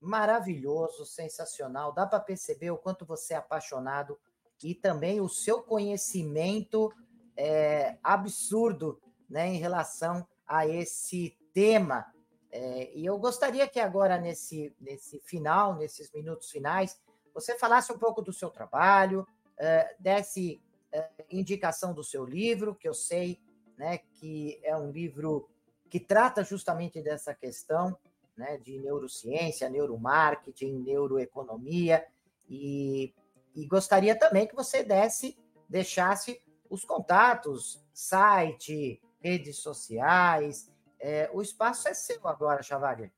[0.00, 1.92] maravilhoso, sensacional.
[1.92, 4.18] Dá para perceber o quanto você é apaixonado
[4.64, 6.90] e também o seu conhecimento
[7.36, 12.06] é, absurdo né, em relação a esse tema.
[12.52, 17.00] É, e eu gostaria que agora, nesse, nesse final, nesses minutos finais,
[17.34, 19.26] você falasse um pouco do seu trabalho,
[19.58, 20.62] é, desse
[20.92, 23.40] é, indicação do seu livro, que eu sei
[23.78, 25.48] né, que é um livro
[25.88, 27.96] que trata justamente dessa questão
[28.36, 32.06] né, de neurociência, neuromarketing, neuroeconomia,
[32.48, 33.14] e,
[33.54, 35.38] e gostaria também que você desse,
[35.68, 40.71] deixasse os contatos, site, redes sociais.
[41.02, 43.12] É, o espaço é seu agora, Chavaglia.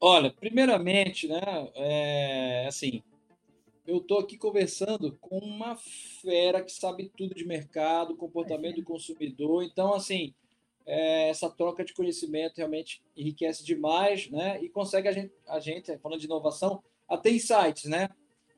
[0.00, 1.40] Olha, primeiramente, né,
[1.74, 3.00] é, assim,
[3.86, 5.76] eu estou aqui conversando com uma
[6.20, 9.62] fera que sabe tudo de mercado, comportamento do consumidor.
[9.62, 10.34] Então, assim,
[10.84, 14.60] é, essa troca de conhecimento realmente enriquece demais, né?
[14.60, 18.08] E consegue a gente, a gente falando de inovação, até insights, né?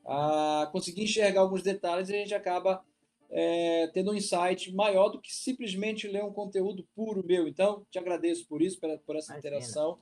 [0.03, 2.83] A conseguir enxergar alguns detalhes e a gente acaba
[3.31, 7.47] é, tendo um insight maior do que simplesmente ler um conteúdo puro meu.
[7.47, 9.57] Então, te agradeço por isso, por, por essa Imagina.
[9.57, 9.99] interação.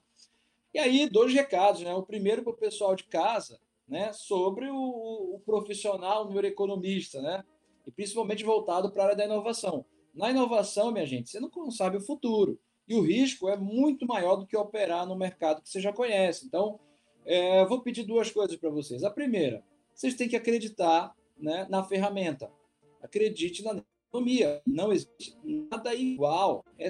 [0.73, 1.93] E aí, dois recados, né?
[1.93, 7.43] O primeiro para o pessoal de casa, né, sobre o, o profissional neuroeconomista, né,
[7.85, 9.85] e principalmente voltado para a área da inovação.
[10.13, 12.59] Na inovação, minha gente, você não sabe o futuro.
[12.87, 16.45] E o risco é muito maior do que operar no mercado que você já conhece.
[16.45, 16.79] Então,
[17.25, 19.03] é, vou pedir duas coisas para vocês.
[19.03, 19.63] A primeira,
[19.93, 22.49] vocês têm que acreditar né, na ferramenta.
[23.07, 24.61] Acredite na economia.
[24.65, 26.63] Não existe nada igual.
[26.77, 26.89] É,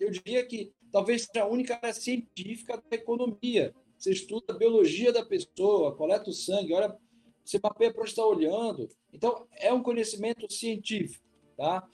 [0.00, 5.12] eu diria que talvez seja a única área científica da economia você estuda a biologia
[5.12, 6.96] da pessoa, coleta o sangue, olha,
[7.44, 8.88] você mapeia para onde está olhando.
[9.12, 11.26] Então, é um conhecimento científico.
[11.56, 11.86] Tá?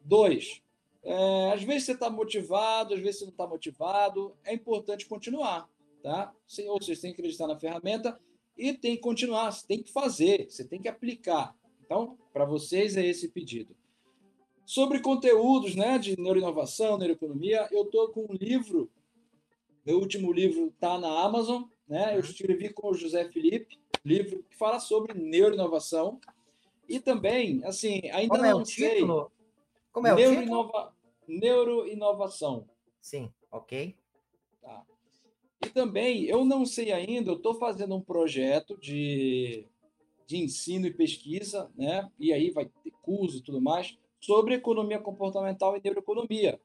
[0.00, 0.62] Dois,
[1.02, 5.68] é, às vezes você está motivado, às vezes você não está motivado, é importante continuar.
[6.00, 6.32] Tá?
[6.68, 8.18] Ou seja, você tem que acreditar na ferramenta
[8.56, 11.56] e tem que continuar, você tem que fazer, você tem que aplicar.
[11.88, 13.74] Então, para vocês é esse pedido.
[14.66, 18.90] Sobre conteúdos né, de neuroinovação, neuroeconomia, eu estou com um livro
[19.88, 22.10] meu último livro está na Amazon, né?
[22.10, 22.20] Eu uhum.
[22.20, 26.20] escrevi com o José Felipe, livro que fala sobre neuroinovação.
[26.86, 28.96] E também, assim, ainda Como é não é o sei.
[28.96, 29.32] Título?
[29.90, 30.68] Como é o Neuroinova...
[30.68, 31.40] título?
[31.40, 32.68] Neuroinovação.
[33.00, 33.96] Sim, ok.
[34.60, 34.84] Tá.
[35.64, 39.66] E também, eu não sei ainda, eu estou fazendo um projeto de,
[40.28, 42.08] de ensino e pesquisa, né?
[42.20, 46.60] E aí vai ter curso e tudo mais, sobre economia comportamental e neuroeconomia.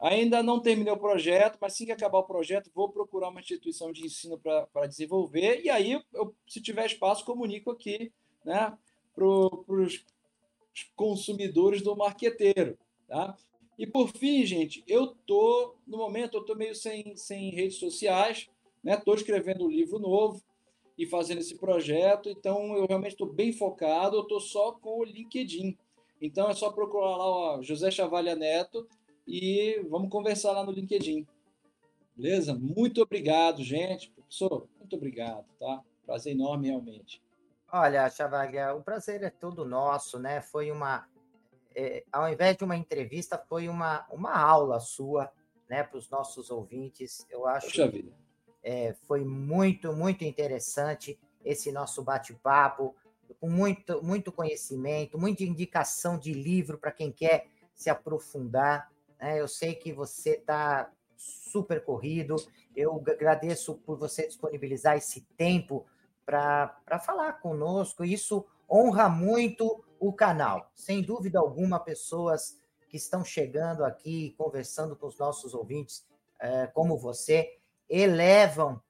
[0.00, 3.92] Ainda não terminei o projeto, mas assim que acabar o projeto, vou procurar uma instituição
[3.92, 5.62] de ensino para desenvolver.
[5.62, 8.12] E aí, eu, se tiver espaço, comunico aqui
[8.44, 8.76] né,
[9.14, 10.04] para os
[10.96, 12.76] consumidores do marqueteiro.
[13.06, 13.36] Tá?
[13.78, 18.50] E por fim, gente, eu tô no momento eu tô meio sem, sem redes sociais,
[18.82, 18.96] né?
[18.96, 20.42] Tô escrevendo um livro novo
[20.96, 24.16] e fazendo esse projeto, então eu realmente estou bem focado.
[24.16, 25.76] Eu tô só com o LinkedIn,
[26.20, 28.88] então é só procurar lá ó, José Chavalha Neto
[29.26, 31.26] e vamos conversar lá no LinkedIn.
[32.16, 32.54] Beleza?
[32.54, 34.10] Muito obrigado, gente.
[34.10, 35.82] Professor, muito obrigado, tá?
[36.06, 37.22] Prazer enorme, realmente.
[37.70, 40.40] Olha, Chavaga, o prazer é todo nosso, né?
[40.40, 41.06] Foi uma.
[41.74, 45.30] É, ao invés de uma entrevista, foi uma, uma aula sua,
[45.68, 47.26] né, para os nossos ouvintes.
[47.28, 48.12] Eu acho vida.
[48.68, 52.96] É, foi muito, muito interessante esse nosso bate-papo,
[53.38, 58.90] com muito, muito conhecimento, muita indicação de livro para quem quer se aprofundar.
[59.20, 59.40] Né?
[59.40, 62.34] Eu sei que você está super corrido.
[62.74, 65.86] Eu agradeço por você disponibilizar esse tempo
[66.24, 68.04] para falar conosco.
[68.04, 70.72] Isso honra muito o canal.
[70.74, 76.04] Sem dúvida alguma, pessoas que estão chegando aqui, conversando com os nossos ouvintes,
[76.40, 78.80] é, como você, elevam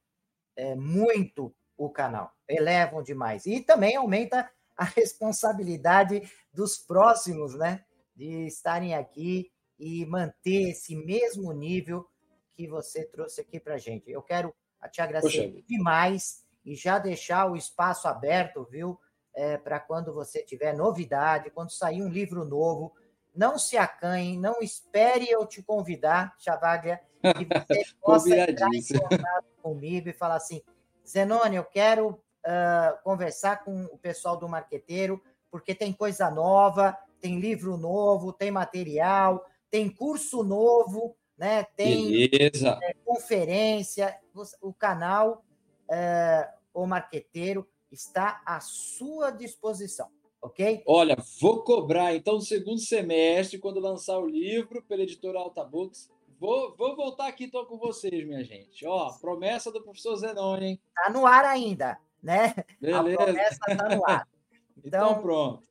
[0.57, 3.47] é, muito o canal, elevam demais.
[3.47, 6.23] E também aumenta a responsabilidade
[6.53, 7.85] dos próximos, né?
[8.15, 12.07] De estarem aqui e manter esse mesmo nível
[12.55, 14.11] que você trouxe aqui para a gente.
[14.11, 14.55] Eu quero
[14.91, 15.65] te agradecer Poxa.
[15.69, 18.99] demais e já deixar o espaço aberto, viu?
[19.35, 22.95] É, para quando você tiver novidade, quando sair um livro novo,
[23.37, 29.47] não se acanhe, não espere eu te convidar, Chavaglia, que você possa entrar em contato
[29.63, 30.63] comigo e falar assim,
[31.07, 37.39] Zenone, eu quero uh, conversar com o pessoal do marqueteiro, porque tem coisa nova, tem
[37.39, 41.65] livro novo, tem material, tem curso novo, né?
[41.77, 44.19] Tem é, conferência.
[44.61, 45.45] O canal
[45.91, 50.11] é, O Marqueteiro está à sua disposição,
[50.41, 50.83] ok?
[50.87, 56.11] Olha, vou cobrar então no segundo semestre, quando lançar o livro pela editora Alta Books.
[56.39, 58.87] Vou, vou voltar aqui então com vocês, minha gente.
[58.87, 60.81] Ó, promessa do professor Zenoni, hein?
[60.95, 62.55] Tá no ar ainda, né?
[62.81, 63.21] Beleza.
[63.21, 64.29] A promessa tá no ar.
[64.85, 65.67] Então, então pronto.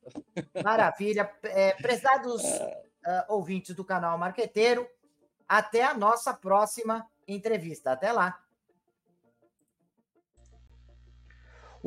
[0.62, 1.32] Maravilha.
[1.44, 4.86] É, prezados uh, ouvintes do canal Marqueteiro,
[5.48, 7.92] até a nossa próxima entrevista.
[7.92, 8.38] Até lá.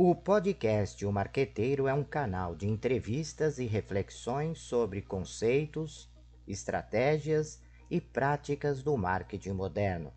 [0.01, 6.09] O podcast O Marqueteiro é um canal de entrevistas e reflexões sobre conceitos,
[6.47, 10.13] estratégias e práticas do marketing moderno.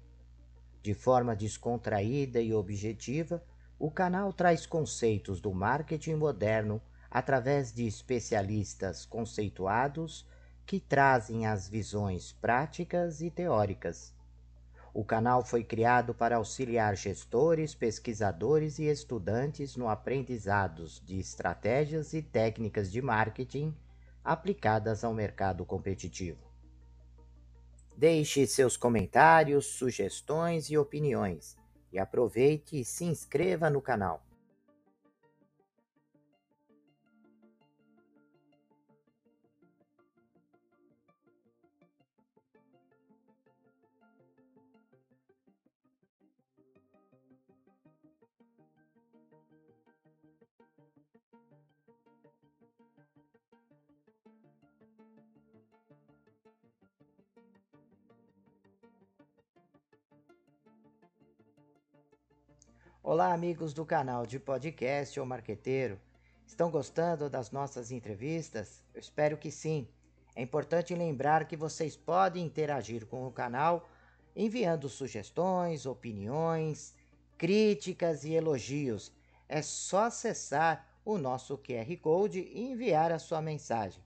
[0.84, 3.42] De forma descontraída e objetiva,
[3.76, 6.80] o canal traz conceitos do marketing moderno
[7.10, 10.24] através de especialistas conceituados
[10.64, 14.14] que trazem as visões práticas e teóricas.
[14.94, 22.20] O canal foi criado para auxiliar gestores, pesquisadores e estudantes no aprendizado de estratégias e
[22.20, 23.74] técnicas de marketing
[24.22, 26.52] aplicadas ao mercado competitivo.
[27.96, 31.56] Deixe seus comentários, sugestões e opiniões
[31.90, 34.22] e aproveite e se inscreva no canal.
[63.12, 66.00] Olá, amigos do canal de podcast ou marqueteiro.
[66.46, 68.82] Estão gostando das nossas entrevistas?
[68.94, 69.86] Eu espero que sim.
[70.34, 73.86] É importante lembrar que vocês podem interagir com o canal
[74.34, 76.94] enviando sugestões, opiniões,
[77.36, 79.12] críticas e elogios.
[79.46, 84.02] É só acessar o nosso QR Code e enviar a sua mensagem.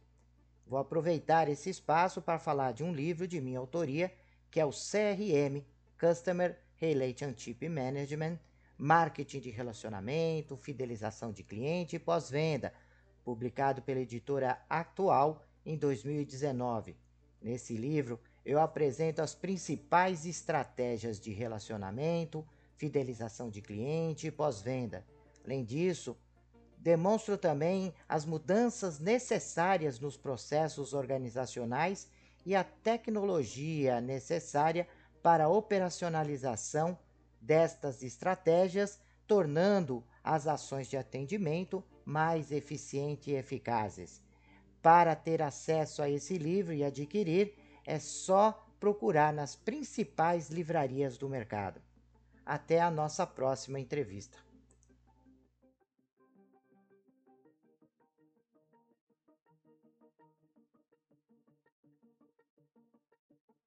[0.66, 4.12] Vou aproveitar esse espaço para falar de um livro de minha autoria,
[4.50, 5.64] que é o CRM
[5.96, 8.40] Customer Relationship Management
[8.78, 12.72] Marketing de Relacionamento, Fidelização de Cliente e Pós-Venda,
[13.24, 16.96] publicado pela editora Atual em 2019.
[17.40, 22.46] Nesse livro, eu apresento as principais estratégias de relacionamento,
[22.76, 25.04] fidelização de cliente e pós-venda.
[25.44, 26.16] Além disso,
[26.78, 32.08] demonstro também as mudanças necessárias nos processos organizacionais
[32.44, 34.86] e a tecnologia necessária
[35.22, 36.96] para a operacionalização
[37.46, 44.20] destas estratégias, tornando as ações de atendimento mais eficientes e eficazes.
[44.82, 51.28] Para ter acesso a esse livro e adquirir, é só procurar nas principais livrarias do
[51.28, 51.80] mercado.
[52.44, 54.38] Até a nossa próxima entrevista.